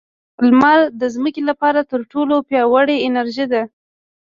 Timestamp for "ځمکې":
1.15-1.41